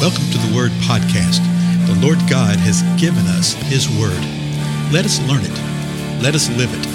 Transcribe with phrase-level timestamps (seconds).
[0.00, 1.44] Welcome to the Word Podcast.
[1.86, 4.18] The Lord God has given us His Word.
[4.90, 6.22] Let us learn it.
[6.22, 6.86] Let us live it.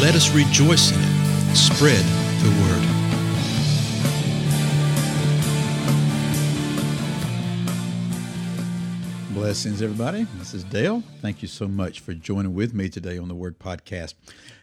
[0.00, 1.56] Let us rejoice in it.
[1.56, 2.04] Spread
[2.44, 2.84] the Word.
[9.34, 10.28] Blessings, everybody.
[10.38, 11.02] This is Dale.
[11.20, 14.14] Thank you so much for joining with me today on the Word Podcast.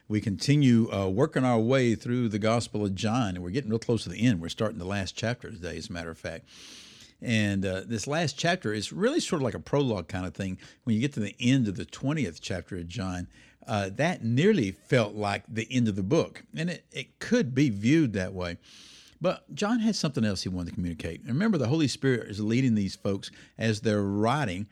[0.08, 3.80] We continue uh, working our way through the Gospel of John, and we're getting real
[3.80, 4.40] close to the end.
[4.40, 6.46] We're starting the last chapter today, as a matter of fact.
[7.22, 10.58] And uh, this last chapter is really sort of like a prologue kind of thing.
[10.84, 13.28] When you get to the end of the 20th chapter of John,
[13.68, 16.44] uh, that nearly felt like the end of the book.
[16.56, 18.58] And it, it could be viewed that way.
[19.22, 21.22] But John had something else he wanted to communicate.
[21.26, 24.68] Remember, the Holy Spirit is leading these folks as they're writing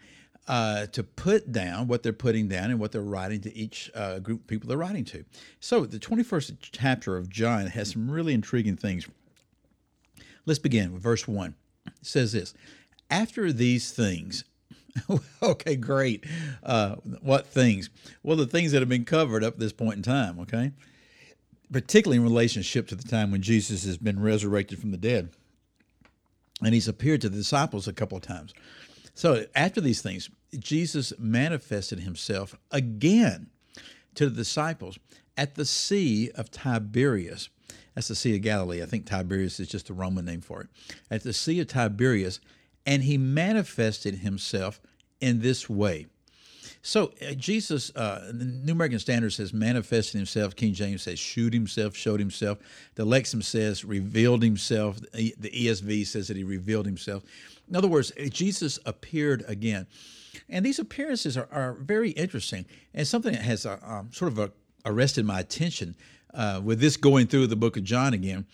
[0.48, 4.18] uh, to put down what they're putting down and what they're writing to each uh,
[4.18, 5.24] group of people they're writing to.
[5.60, 9.08] So the 21st chapter of John has some really intriguing things.
[10.48, 11.54] Let's begin with verse 1
[12.02, 12.54] says this
[13.10, 14.44] After these things,
[15.44, 16.26] okay, great.
[16.64, 17.90] Uh, what things?
[18.24, 20.72] Well, the things that have been covered up this point in time, okay?
[21.72, 25.30] Particularly in relationship to the time when Jesus has been resurrected from the dead.
[26.64, 28.54] And he's appeared to the disciples a couple of times.
[29.14, 33.50] So after these things, Jesus manifested himself again
[34.16, 34.98] to the disciples
[35.40, 37.48] at the Sea of Tiberias.
[37.96, 38.84] That's the Sea of Galilee.
[38.84, 40.68] I think Tiberias is just a Roman name for it.
[41.10, 42.42] At the Sea of Tiberias,
[42.86, 44.82] and he manifested himself
[45.22, 46.08] in this way.
[46.82, 50.58] So uh, Jesus, uh, the New American Standard says manifested himself.
[50.58, 52.58] King James says shewed himself, showed himself.
[52.96, 55.00] The Lexham says revealed himself.
[55.14, 57.24] The ESV says that he revealed himself.
[57.70, 59.88] In other words, Jesus appeared again.
[60.50, 64.40] And these appearances are, are very interesting and something that has a, um, sort of
[64.40, 64.52] a,
[64.86, 65.96] arrested my attention
[66.34, 68.46] uh, with this going through the book of John again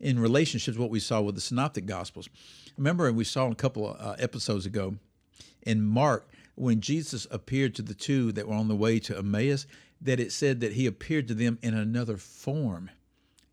[0.00, 2.28] in relationship to what we saw with the Synoptic Gospels.
[2.76, 4.96] Remember, we saw a couple of uh, episodes ago
[5.62, 9.66] in Mark when Jesus appeared to the two that were on the way to Emmaus,
[10.00, 12.90] that it said that he appeared to them in another form.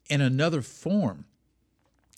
[0.09, 1.25] In another form.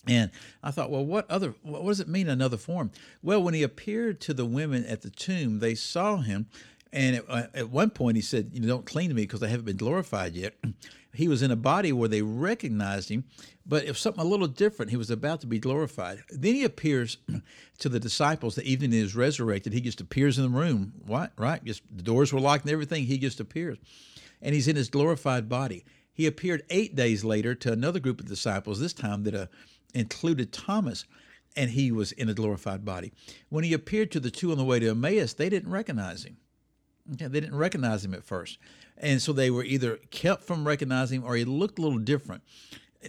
[0.06, 0.30] And
[0.62, 2.90] I thought, well, what other, what does it mean, another form?
[3.22, 6.46] Well, when he appeared to the women at the tomb, they saw him.
[6.94, 9.42] And at, uh, at one point, he said, you know, don't clean to me because
[9.42, 10.54] I haven't been glorified yet.
[11.12, 13.24] he was in a body where they recognized him,
[13.66, 16.22] but if something a little different, he was about to be glorified.
[16.30, 17.18] Then he appears
[17.78, 19.72] to the disciples the evening he is resurrected.
[19.72, 20.92] He just appears in the room.
[21.04, 21.32] What?
[21.36, 21.62] Right?
[21.64, 23.06] Just the doors were locked and everything.
[23.06, 23.76] He just appears.
[24.40, 25.84] And he's in his glorified body.
[26.12, 29.46] He appeared eight days later to another group of disciples, this time that uh,
[29.94, 31.06] included Thomas,
[31.56, 33.12] and he was in a glorified body.
[33.48, 36.36] When he appeared to the two on the way to Emmaus, they didn't recognize him.
[37.12, 38.58] Okay, they didn't recognize him at first.
[38.96, 42.42] And so they were either kept from recognizing him or he looked a little different.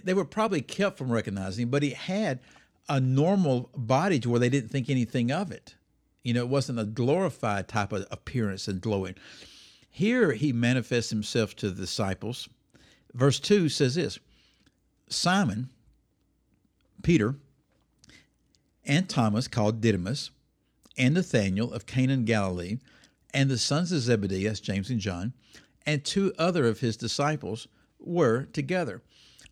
[0.04, 2.40] They were probably kept from recognizing him, but he had
[2.88, 5.74] a normal body to where they didn't think anything of it.
[6.22, 9.14] You know, it wasn't a glorified type of appearance and glowing.
[9.88, 12.48] Here he manifests himself to the disciples.
[13.14, 14.18] Verse 2 says this
[15.08, 15.70] Simon,
[17.02, 17.36] Peter,
[18.84, 20.30] and Thomas, called Didymus,
[20.98, 22.78] and Nathanael of Cana Galilee,
[23.34, 25.32] and the sons of Zebedee, that's James and John,
[25.86, 29.02] and two other of his disciples were together.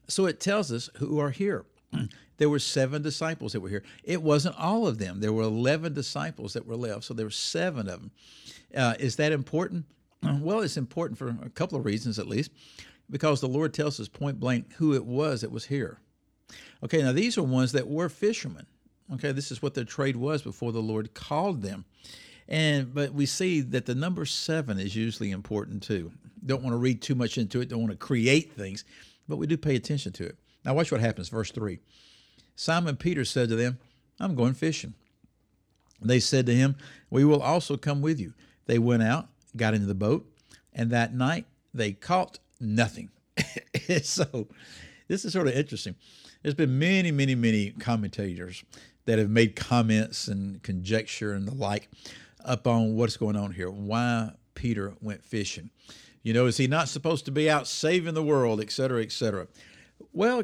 [0.08, 1.64] So it tells us who are here.
[2.38, 3.82] there were seven disciples that were here.
[4.02, 5.20] It wasn't all of them.
[5.20, 8.10] There were 11 disciples that were left, so there were seven of them.
[8.76, 9.86] Uh, is that important?
[10.40, 12.50] Well, it's important for a couple of reasons at least,
[13.10, 15.98] because the Lord tells us point blank who it was that was here.
[16.82, 18.66] Okay, now these are ones that were fishermen.
[19.12, 21.84] Okay, this is what their trade was before the Lord called them.
[22.48, 26.12] And but we see that the number seven is usually important too.
[26.44, 28.84] Don't want to read too much into it, don't want to create things,
[29.28, 30.36] but we do pay attention to it.
[30.64, 31.80] Now watch what happens, verse three.
[32.56, 33.78] Simon Peter said to them,
[34.20, 34.94] I'm going fishing.
[36.00, 36.76] They said to him,
[37.10, 38.34] We will also come with you.
[38.66, 40.26] They went out, got into the boat,
[40.72, 43.10] and that night they caught nothing.
[44.02, 44.48] so
[45.08, 45.96] this is sort of interesting.
[46.42, 48.64] There's been many, many, many commentators
[49.06, 51.88] that have made comments and conjecture and the like
[52.44, 55.70] up on what's going on here, why Peter went fishing.
[56.22, 59.12] You know, is he not supposed to be out saving the world, et cetera, et
[59.12, 59.46] cetera?
[60.12, 60.42] Well,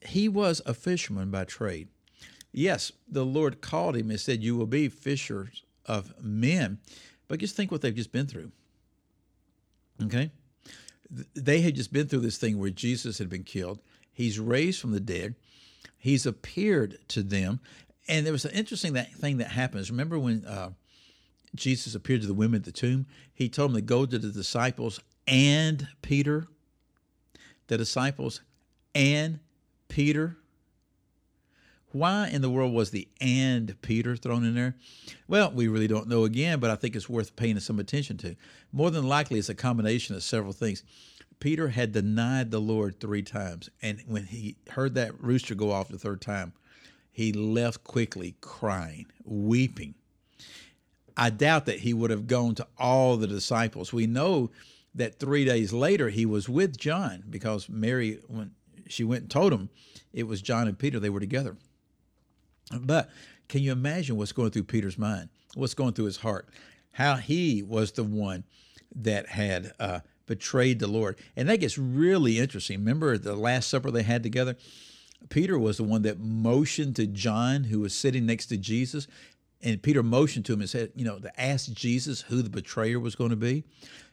[0.00, 1.88] he was a fisherman by trade.
[2.52, 6.78] Yes, the Lord called him and said, You will be fishers of men.
[7.28, 8.52] But just think what they've just been through.
[10.02, 10.30] Okay?
[11.34, 13.80] They had just been through this thing where Jesus had been killed.
[14.12, 15.34] He's raised from the dead.
[15.98, 17.60] He's appeared to them
[18.08, 19.90] and there was an interesting that thing that happens.
[19.90, 20.70] Remember when uh,
[21.54, 23.06] Jesus appeared to the women at the tomb?
[23.32, 26.46] He told them to go to the disciples and Peter.
[27.68, 28.40] The disciples
[28.94, 29.40] and
[29.88, 30.36] Peter.
[31.92, 34.74] Why in the world was the and Peter thrown in there?
[35.28, 38.34] Well, we really don't know again, but I think it's worth paying some attention to.
[38.72, 40.82] More than likely, it's a combination of several things.
[41.38, 45.88] Peter had denied the Lord three times, and when he heard that rooster go off
[45.88, 46.52] the third time,
[47.14, 49.94] he left quickly, crying, weeping.
[51.16, 53.92] I doubt that he would have gone to all the disciples.
[53.92, 54.50] We know
[54.96, 58.50] that three days later he was with John because Mary, when
[58.88, 59.70] she went and told him
[60.12, 61.56] it was John and Peter, they were together.
[62.80, 63.10] But
[63.48, 65.28] can you imagine what's going through Peter's mind?
[65.54, 66.48] What's going through his heart?
[66.90, 68.42] How he was the one
[68.96, 71.16] that had uh, betrayed the Lord.
[71.36, 72.80] And that gets really interesting.
[72.80, 74.56] Remember the Last Supper they had together?
[75.28, 79.06] Peter was the one that motioned to John, who was sitting next to Jesus.
[79.62, 83.00] And Peter motioned to him and said, you know, to ask Jesus who the betrayer
[83.00, 83.64] was going to be.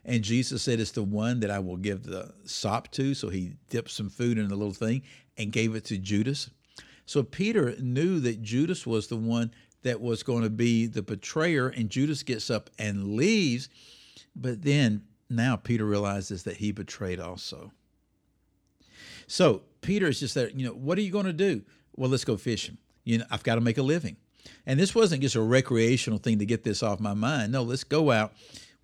[0.06, 3.14] And Jesus said, It's the one that I will give the sop to.
[3.14, 5.04] So he dipped some food in a little thing
[5.38, 6.50] and gave it to Judas.
[7.06, 9.52] So Peter knew that Judas was the one
[9.84, 13.68] that was going to be the betrayer, and Judas gets up and leaves.
[14.36, 17.72] But then now Peter realizes that he betrayed also.
[19.32, 21.62] So Peter is just there, you know, what are you going to do?
[21.96, 22.78] Well, let's go fishing.
[23.06, 24.18] You know, I've got to make a living.
[24.66, 27.54] And this wasn't just a recreational thing to get this off my mind.
[27.54, 28.34] No, let's go out.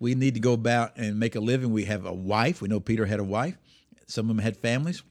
[0.00, 1.70] We need to go about and make a living.
[1.70, 2.62] We have a wife.
[2.62, 3.58] We know Peter had a wife.
[4.06, 5.02] Some of them had families.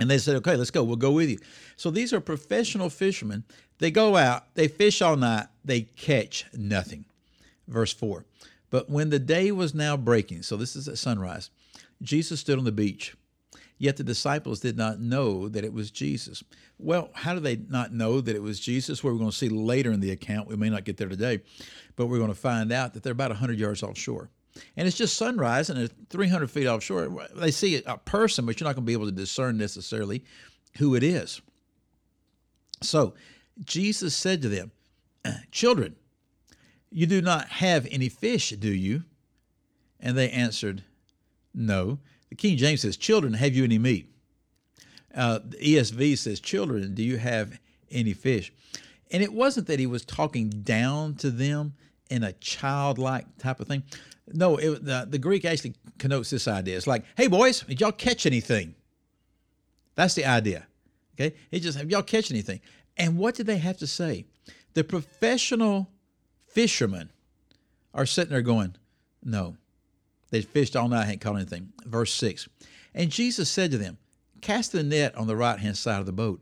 [0.00, 0.82] And they said, okay, let's go.
[0.82, 1.38] We'll go with you.
[1.76, 3.44] So these are professional fishermen.
[3.78, 7.04] They go out, they fish all night, they catch nothing.
[7.68, 8.24] Verse 4.
[8.70, 11.50] But when the day was now breaking, so this is at sunrise,
[12.02, 13.14] Jesus stood on the beach.
[13.78, 16.42] Yet the disciples did not know that it was Jesus.
[16.78, 19.04] Well, how do they not know that it was Jesus?
[19.04, 20.48] Well, we're going to see later in the account.
[20.48, 21.40] We may not get there today,
[21.94, 24.30] but we're going to find out that they're about 100 yards offshore.
[24.76, 27.26] And it's just sunrise and it's 300 feet offshore.
[27.34, 30.24] They see a person, but you're not going to be able to discern necessarily
[30.78, 31.42] who it is.
[32.82, 33.14] So
[33.64, 34.72] Jesus said to them,
[35.50, 35.96] Children,
[36.90, 39.04] you do not have any fish, do you?
[40.00, 40.84] And they answered,
[41.54, 41.98] No.
[42.30, 44.12] The King James says, Children, have you any meat?
[45.14, 47.58] Uh, the ESV says, Children, do you have
[47.90, 48.52] any fish?
[49.10, 51.74] And it wasn't that he was talking down to them
[52.10, 53.82] in a childlike type of thing.
[54.32, 56.76] No, it, the, the Greek actually connotes this idea.
[56.76, 58.74] It's like, hey, boys, did y'all catch anything?
[59.94, 60.66] That's the idea.
[61.14, 61.36] Okay?
[61.50, 62.60] He just, have y'all catch anything?
[62.96, 64.26] And what did they have to say?
[64.74, 65.88] The professional
[66.48, 67.10] fishermen
[67.94, 68.76] are sitting there going,
[69.22, 69.56] no.
[70.30, 71.72] They fished all night, hadn't caught anything.
[71.84, 72.48] Verse 6.
[72.94, 73.98] And Jesus said to them,
[74.40, 76.40] Cast the net on the right hand side of the boat,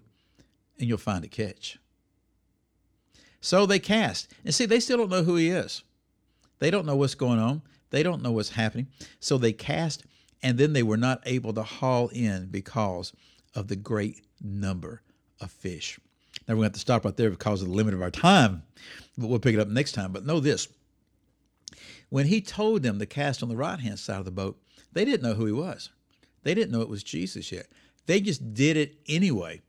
[0.79, 1.79] and you'll find a catch.
[3.41, 4.33] So they cast.
[4.45, 5.83] And see, they still don't know who he is.
[6.59, 7.63] They don't know what's going on.
[7.91, 8.89] They don't know what's happening.
[9.21, 10.05] So they cast,
[10.43, 13.13] and then they were not able to haul in because
[13.55, 15.03] of the great number
[15.41, 15.99] of fish.
[16.47, 18.11] Now we're going to have to stop right there because of the limit of our
[18.11, 18.63] time,
[19.17, 20.13] but we'll pick it up next time.
[20.13, 20.69] But know this
[22.09, 24.59] when he told them to cast on the right hand side of the boat,
[24.93, 25.91] they didn't know who he was.
[26.43, 27.67] They didn't know it was Jesus yet.
[28.07, 29.63] They just did it anyway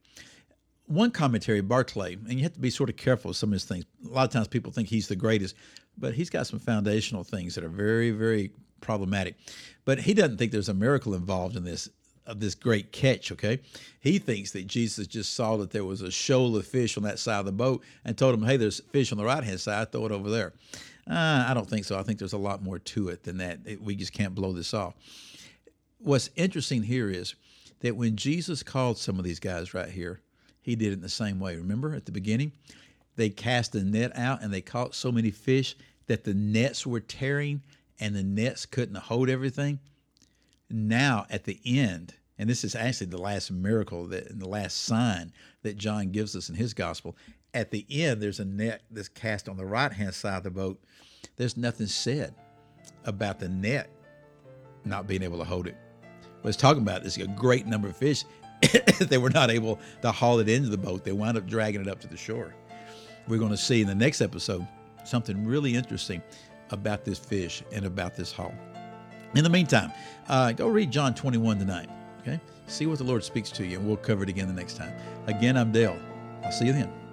[0.88, 3.66] one commentary, Barclay, and you have to be sort of careful with some of his
[3.66, 3.86] things.
[4.06, 5.56] A lot of times people think he's the greatest,
[5.98, 8.52] but he's got some foundational things that are very, very
[8.82, 9.36] problematic.
[9.84, 11.90] But he doesn't think there's a miracle involved in this
[12.26, 13.60] of this great catch, okay?
[14.00, 17.20] He thinks that Jesus just saw that there was a shoal of fish on that
[17.20, 19.92] side of the boat and told him, hey, there's fish on the right hand side,
[19.92, 20.54] throw it over there.
[21.10, 22.00] Uh, I don't think so.
[22.00, 23.60] I think there's a lot more to it than that.
[23.66, 24.96] It, we just can't blow this off.
[26.00, 27.36] What's interesting here is
[27.82, 30.20] that when Jesus called some of these guys right here,
[30.62, 31.56] he did it in the same way.
[31.56, 32.52] Remember at the beginning?
[33.16, 35.76] They cast the net out and they caught so many fish
[36.08, 37.62] that the nets were tearing
[38.00, 39.80] and the nets couldn't hold everything.
[40.70, 44.84] Now at the end, and this is actually the last miracle that and the last
[44.84, 45.32] sign
[45.64, 47.16] that John gives us in his gospel.
[47.54, 50.52] At the end, there's a net that's cast on the right hand side of the
[50.52, 50.84] boat.
[51.38, 52.36] There's nothing said
[53.06, 53.90] about the net
[54.84, 55.78] not being able to hold it.
[56.42, 58.26] What it's talking about is a great number of fish
[59.00, 61.04] they were not able to haul it into the boat.
[61.04, 62.56] They wound up dragging it up to the shore.
[63.28, 64.68] We're going to see in the next episode
[65.04, 66.22] something really interesting
[66.72, 68.54] about this fish and about this haul.
[69.34, 69.92] In the meantime,
[70.30, 71.90] uh, go read John 21 tonight.
[72.22, 72.40] Okay?
[72.68, 74.94] See what the Lord speaks to you, and we'll cover it again the next time.
[75.28, 75.98] Again, I'm Dale.
[76.44, 77.05] I'll see you then.